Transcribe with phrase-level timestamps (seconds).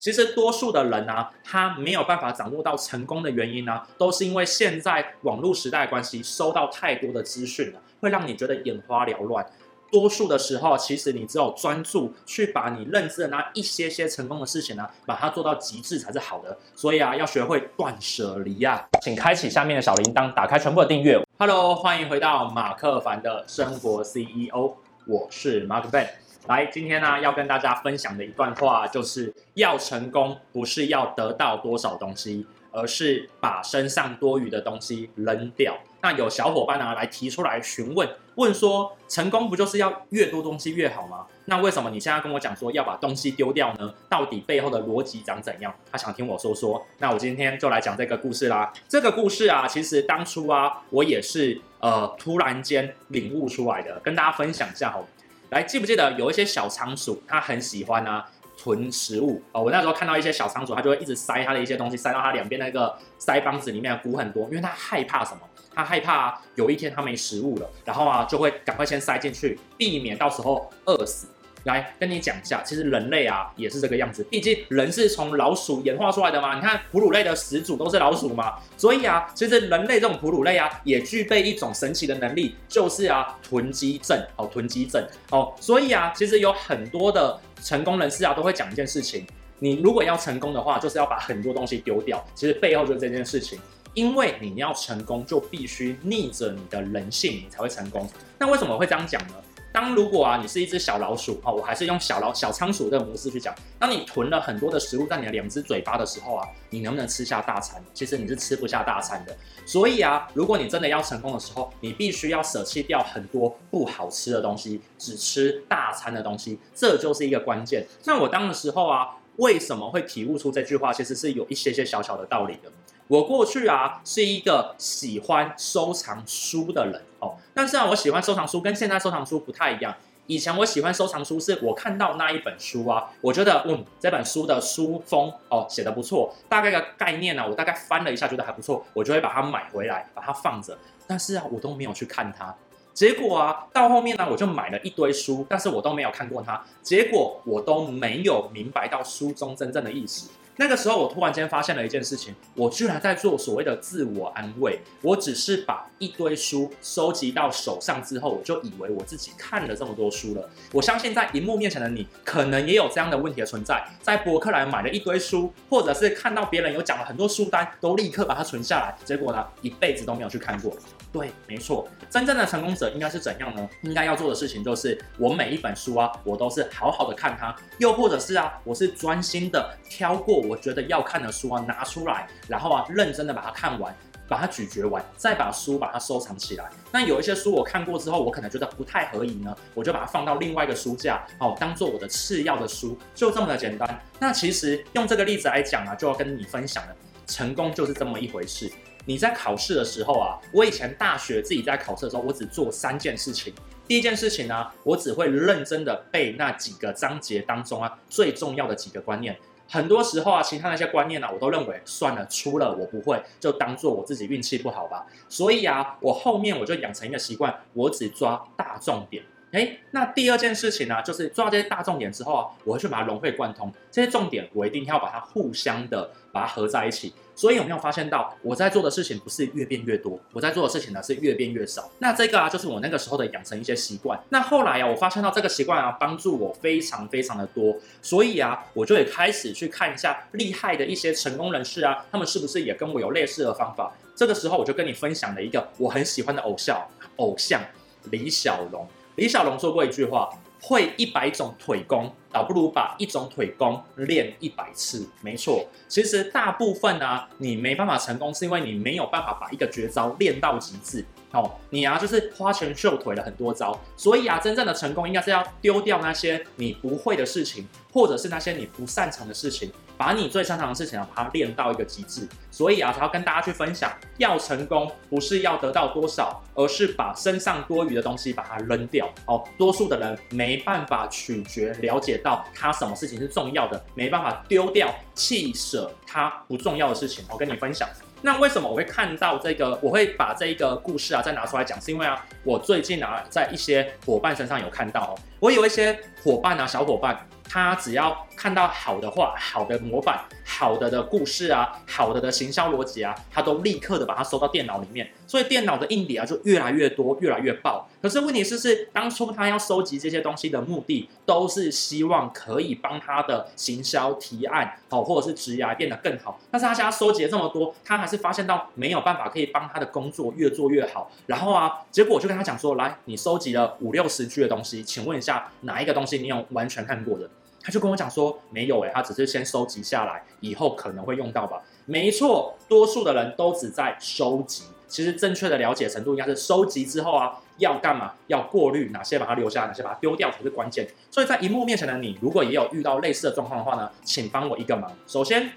[0.00, 9.44] 其实多数的人啊，他没有办法掌握到成功的原因呢、都是因为现在网络时代的关系，收到太多的资讯了，会让你觉得眼花缭乱。
[9.90, 16.56] 多数的时候，其实你只有专注去把你认知的那一些些成功的事情呢、把它做到极致才是好的。
[16.76, 18.86] 所以啊，要学会断舍离呀。
[19.02, 21.20] 请开启下面的小铃铛，打开全部的订阅。
[21.38, 24.74] Hello，欢迎回到马克凡的生活 CEO，
[25.08, 26.06] 我是 Mark Ben。
[26.48, 32.46] 来，今天呢要跟大家分享的一段话，就是要成功，不是要得到多少东西。
[32.70, 35.76] 而是把身上多余的东西扔掉。
[36.02, 41.26] 那有小伙伴呢来提出来询问，问说成功不就是要越多东西越好吗？
[41.46, 43.92] 那为什么你现在跟我讲说要把东西丢掉呢？
[44.08, 45.74] 到底背后的逻辑长怎样？
[45.90, 46.86] 他想听我说说。
[46.98, 48.70] 那我今天就来讲这个故事啦。
[48.86, 55.02] 这个故事啊，其实当初啊，我也是呃突然间领悟出来的，跟大家分享一下哦。
[55.50, 58.26] 来，记不记得有一些小仓鼠，它很喜欢啊。
[58.60, 65.42] 囤食物哦，我那时候看到一些小仓鼠，它就会一直塞它的一些东西，塞到它两边那个腮帮子里面，鼓很多，因为它害怕什么？
[65.72, 71.28] 它害怕有一天它没食物了，然后啊就会赶快先塞进去，避免到时候饿死。
[71.68, 76.56] 来跟你讲一下，其实人类啊也是这个样子，毕竟人是从老鼠演化出来的嘛。
[76.56, 85.54] 你看哺乳类的始祖都是老鼠嘛，所以啊，其实人类这种哺乳类啊也具备一种神奇的能力，就是啊囤积症哦，囤积症哦。
[85.60, 89.26] 所以啊，其实有很多的成功人士啊都会讲一件事情，
[89.58, 92.24] 你如果要成功的话，就是要把很多东西丢掉。
[92.34, 93.58] 其实背后就是这件事情，
[93.94, 98.08] 因为你要成功就必须逆着你的人性，你才会成功。
[98.38, 99.34] 那为什么会这样讲呢？
[99.72, 103.54] 当如果啊，你是一只小老鼠哦，我还是用小老小仓鼠这个模式去讲。
[103.78, 107.82] 当你囤了很多的食物在你的两只嘴巴的时候啊，你能不能吃下大餐？
[107.92, 109.36] 其实你是吃不下大餐的。
[109.66, 117.86] 所以啊，如果你真的要成功的时候，你必须要舍弃掉很多不好吃的东西，只吃大餐的东西，这就是一个关键。
[118.04, 120.92] 那我当的时候啊，为什么会体悟出这句话？
[120.92, 122.72] 其实是有一些些小小的道理的。
[123.08, 129.94] 我过去啊是一个喜欢收藏书的人哦，但是啊，我喜欢收藏书跟现在收藏书不太一样。
[130.26, 140.76] 以前我喜欢收藏书，是我看到那一本书啊，我觉得嗯，这本书的书封哦写的不错，大概个概念呢，我大概翻了一下，觉得还不错，我就会把它买回来，把它放着。
[141.06, 142.54] 但是啊，我都没有去看它。
[142.92, 146.62] 结果啊，到后面呢，我就买了一堆书，但是我都没有看过它。
[146.82, 150.28] 结果我都没有明白到书中真正的意思。
[150.60, 154.80] 那个时候，我突然间发现了一件事情，我居然在做所谓的自我安慰。
[155.02, 160.50] 我只是把一堆书收集到手上之后，我就以为我自己看了这么多书了。
[160.72, 163.86] 我相信在荧幕面前的你，可能也有这样的问题的存在。
[164.02, 170.76] 在博客来买了一堆书，或者是看到别人有讲了很多书单，都立刻把它存下来，结果呢，一辈子都没有去看过。
[171.12, 173.66] 对，没错，真正的成功者应该是怎样呢？
[173.82, 183.94] 应该要做的事情就是，我每一本书啊，我都是好好的看它，又或者是啊，我是专心的挑过我觉得要看的书啊，拿出来，然后啊，认真的把它看完，
[184.26, 186.68] 把它咀嚼完，再把书把它收藏起来。
[186.90, 194.02] 那有一些书我看过之后，我可能觉得不太合宜呢，我就把它放到另外一个书架，哦，当做我的次要的书，就这么的简单。
[194.18, 198.70] 那其实用这个例子来讲啊，就要跟你分享了，成功就是这么一回事。
[199.04, 203.54] 你在考试的时候啊，我以前大学自己在考试的时候，我只做三件事情。
[203.86, 209.34] 第一件事情呢，我只会认真的背那几个章节当中啊最重要的几个观念。
[209.68, 215.06] 很多时候啊，其他那些观念呢，我都认为算了，出了我不会，就当做我自己运气不好吧。
[215.28, 219.22] 所以啊，我后面我就养成一个习惯，我只抓大重点。
[219.52, 223.72] 诶，那第二件事情呢，就是抓这些大重点之后啊，我会去把它融会贯通。
[223.90, 227.12] 这些重点我一定要把它互相的把它合在一起。
[227.34, 231.88] 所以有没有发现到我在做的事情不是越变越多，我在做的事情呢是越变越少。
[232.00, 234.18] 那这个啊，就是我那个时候的养成一些习惯。
[234.30, 237.76] 那后来啊，我发现到这个习惯啊，帮助我非常非常的多。
[238.02, 243.92] 所以啊，我就也开始去看一下厉害的一些成功人士啊，他们是不是也跟我有类似的方法？
[244.16, 246.84] 这个时候我就跟你分享了一个我很喜欢的偶像，
[247.16, 247.62] 偶像
[248.10, 248.84] 李小龙。
[249.18, 250.30] 李小龙说过一句话。
[250.60, 255.08] 会一百种腿功，倒不如把一种腿功练一百次。
[255.20, 261.04] 没错，其实大部分啊，你没办法成功，是因为你没有办法把一个绝招练到极致。
[261.32, 272.26] 哦，你啊，就是花拳绣腿了很多招，所以啊，真正的成功应该是要丢掉那些你不会的事情，或者是那些你不擅长的事情，把你最擅长的事情啊，把它练到一个极致。
[272.50, 279.08] 所以啊，才要跟大家去分享，要成功不是要得到多少，而是把身上多余的东西把它扔掉。
[279.26, 287.24] 哦，多数的人没办法取决了解到他什么事情是重要的，没办法丢掉弃舍他不重要的事情。
[287.28, 287.88] 我跟你分享。
[288.22, 289.76] 那为什么我会看到这个？
[289.82, 297.18] 我会把这个故事啊再拿出来讲，是因为啊，我最近啊在一些伙伴身上有看到哦，我有一些伙伴啊，小伙伴。
[297.50, 307.88] 他只要看到好的话、好的模板、好的的故事啊、好的的行销逻辑啊，他都立刻的把它收到电脑里面，所以电脑的硬碟啊就越来越多、越来越爆。
[308.00, 316.38] 可是问题是，是当初他要收集这些东西的目的，都是希望可以帮他的行销提案好，或者是职涯变得更好。
[316.50, 321.10] 但是他现在收集了这么多，他还是发现到没有办法可以帮他的工作越做越好。
[321.26, 327.28] 然后啊，结果我就跟他讲说：来，你收集了五六十句的东西，请问一下哪一个东西你有完全看过的？
[327.60, 331.60] 他就跟我讲说，没有诶，他只是先收集下来，以后可能会用到吧。
[331.84, 334.62] 没错，多数的人都只在收集。
[334.88, 338.14] 其实正确的了解程度应该是收集之后啊，要干嘛？
[338.26, 340.88] 要过滤哪些把它留下，哪些把它丢掉才是关键。
[341.10, 344.90] 所以在荧幕面前的你，如果也有遇到类似的状况的话呢，请帮我一个忙。
[345.06, 345.52] 首先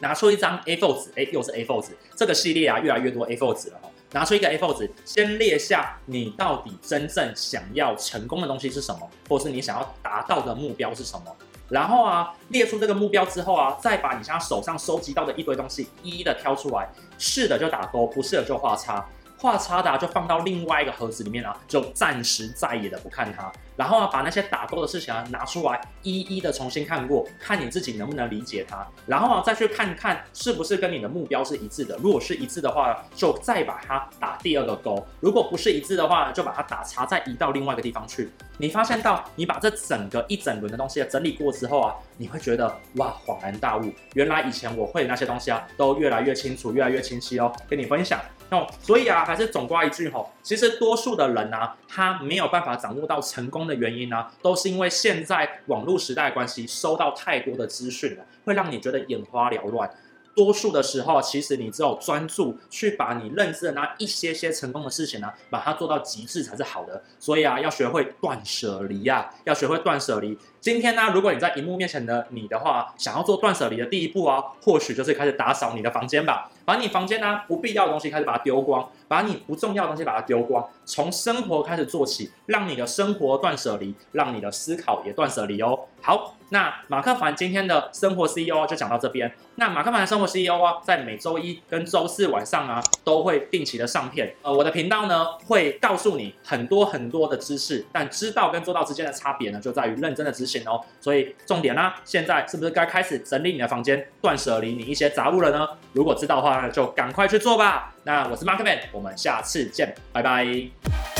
[0.00, 3.90] 拿出一张 A4 纸，哎，又是 A4 纸，这个系列啊，越来越多 A4 纸了哈。
[4.12, 11.36] 拿出一个 A4 纸，先列下你到底真正想要成功的东西是什么，或是你想要达到的目标是什么。
[11.70, 19.06] 然后啊，列出这个目标之后啊，再把你现在手上收集到的一堆东西一一的挑出来，是的就打勾，不是的就画叉。
[19.40, 23.50] 画叉的啊，就放到另外一个盒子里面啊，就暂时再也的不看它。
[23.74, 28.86] 然后啊，把那些打勾的事情啊拿出来，一一的重新看过，看你自己能不能理解它。
[29.06, 31.96] 然后啊，再去看看是不是跟你的目标是一致的。
[32.02, 35.02] 如果是一致的话，就再把它打第二个勾。
[35.20, 38.30] 如果不是一致的话，就把它打叉，再移到另外一个地方去。
[38.58, 47.50] 你发现到你把这整个一整轮的东西整理过之后啊，你会觉得哇，恍然大悟，原来以前我会的那些东西啊，都越来越清楚，越来越清晰哦。
[47.66, 48.20] 跟你分享。
[48.50, 59.88] 哦，所以啊，还是总括一句吼，其实多数的人啊，他没有办法掌握到成功的原因呢、都是因为现在网络时代的关系，收到太多的资讯了，会让你觉得眼花缭乱。
[60.32, 67.02] 多数的时候，其实你只有专注去把你认知的那一些些成功的事情呢、把它做到极致才是好的。
[67.18, 70.38] 所以啊，要学会断舍离呀，要学会断舍离。
[70.60, 85.76] 今天呢，如果你在荧幕面前的你的话，想要做断舍离的第一步啊，或许就是开始打扫你的房间吧，把你房间呢不必要的东西开始把它丢光，把你不重要的东西把它丢光，从生活开始做起，让你的生活断舍离，让你的思考也断舍离哦。
[86.00, 89.34] 好，那马克凡今天的生活 CEO 就讲到这边。
[89.56, 94.32] 那马克凡的生活 CEO 啊，在每周一跟周四晚上啊，都会定期的上片。
[94.40, 100.62] 呃，我的频道呢会告诉你很多很多的知识，但知道跟做到之间的差别呢，就在于认真的执行。
[100.66, 105.68] 哦，所以重点啦，现在是不是该开始整理你的房间，断舍离你一些杂物了呢？
[105.92, 107.94] 如果知道的话，那就赶快去做吧。
[108.04, 111.19] 那我是 Markman，我们下次见，拜拜。